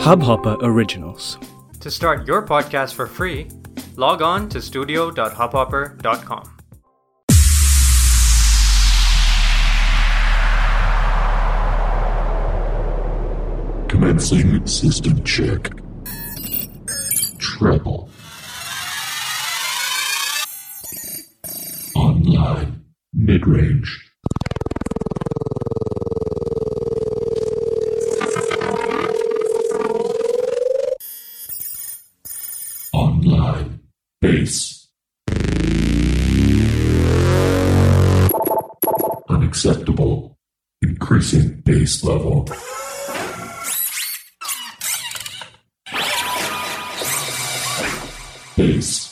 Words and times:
Hubhopper 0.00 0.56
Originals. 0.62 1.38
To 1.80 1.90
start 1.90 2.26
your 2.26 2.44
podcast 2.46 2.94
for 2.94 3.06
free, 3.06 3.48
log 3.96 4.22
on 4.22 4.48
to 4.48 4.62
studio.hubhopper.com. 4.62 6.56
Commencing 13.88 14.66
system 14.66 15.22
check. 15.24 15.70
Treble. 17.38 18.08
Online. 21.94 22.84
Mid-range. 23.12 24.09
Online. 24.09 24.09
base 41.80 42.04
level. 42.04 42.44
Base. 48.54 49.09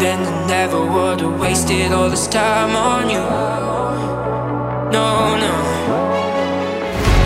then 0.00 0.24
I 0.24 0.46
never 0.46 0.80
would 0.80 1.20
have 1.20 1.38
wasted 1.38 1.92
all 1.92 2.08
this 2.08 2.26
time 2.26 2.74
on 2.74 3.10
you. 3.10 3.20
No, 4.96 5.36
no. 5.44 5.54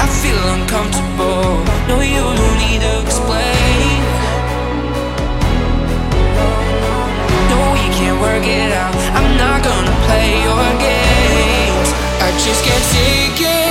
I 0.04 0.06
feel 0.20 0.40
uncomfortable. 0.56 1.62
No, 1.86 2.00
you 2.00 2.24
don't 2.40 2.58
need 2.64 2.80
to 2.82 2.94
explain. 3.06 4.00
No, 7.50 7.58
we 7.76 7.84
can't 7.94 8.20
work 8.20 8.44
it 8.44 8.72
out. 8.72 8.94
I'm 9.18 9.36
not 9.36 9.62
gonna 9.62 9.96
play 10.06 10.30
your 10.42 10.66
games. 10.82 11.90
I 12.26 12.30
just 12.44 12.64
can't 12.64 12.86
take 12.90 13.40
it. 13.40 13.63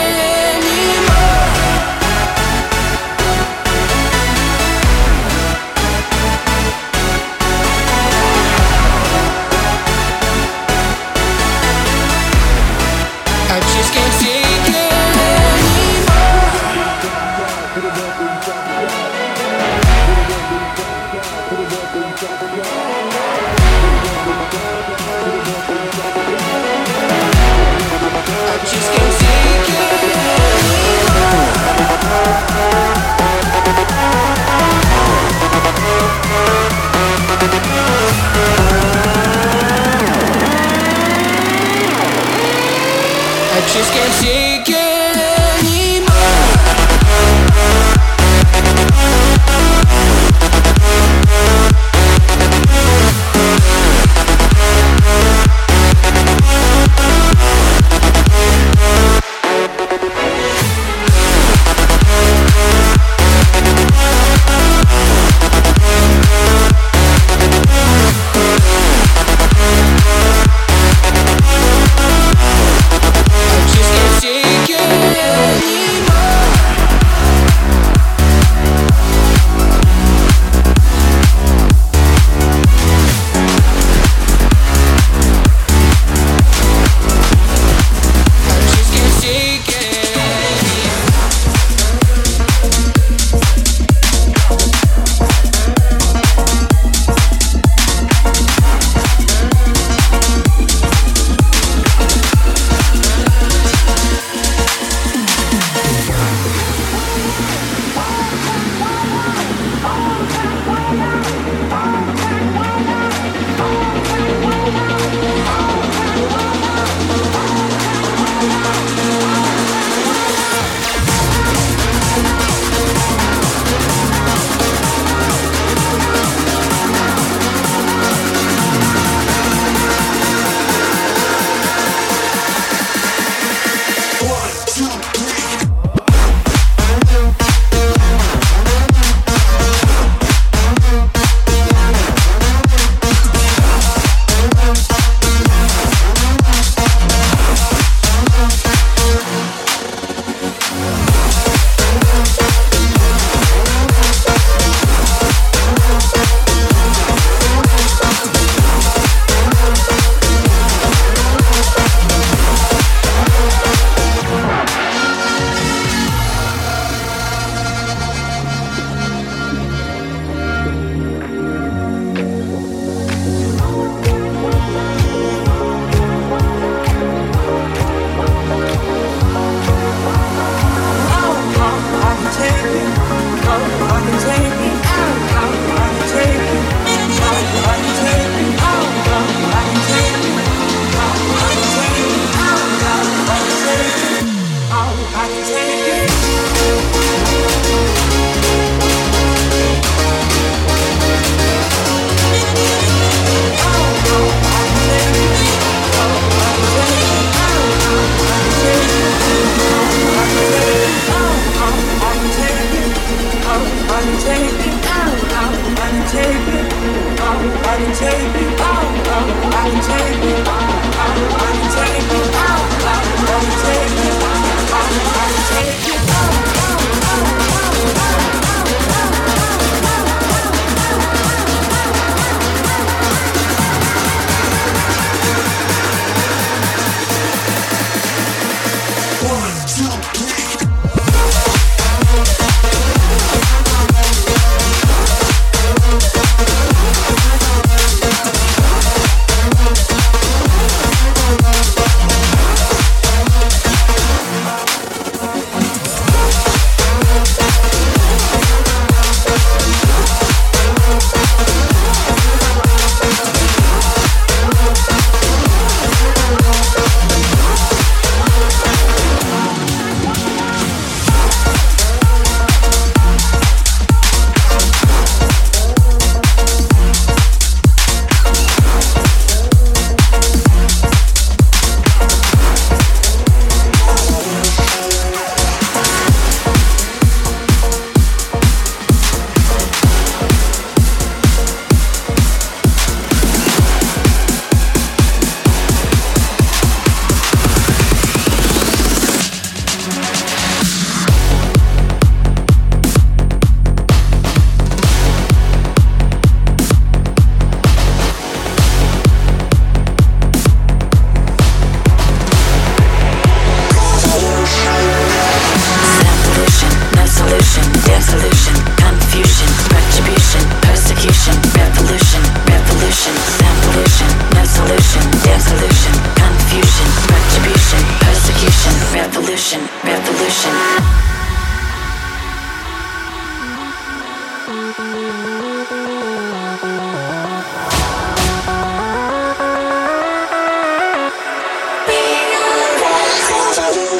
I 43.73 43.79
just 43.79 44.52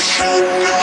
We 0.03 0.82